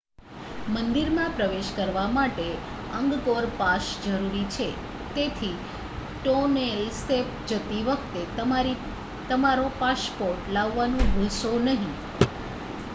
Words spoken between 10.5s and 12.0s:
લાવવાનું ભૂલશો નહીં